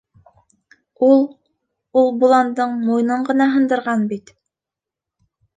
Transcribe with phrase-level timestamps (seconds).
[1.07, 1.19] Ул...
[2.03, 4.37] ул боландың муйынын ғына һындырған бит.